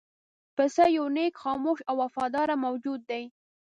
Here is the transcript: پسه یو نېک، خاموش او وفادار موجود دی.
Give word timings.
پسه 0.55 0.83
یو 0.97 1.05
نېک، 1.15 1.33
خاموش 1.43 1.79
او 1.89 1.95
وفادار 2.03 2.49
موجود 2.63 3.01
دی. 3.09 3.23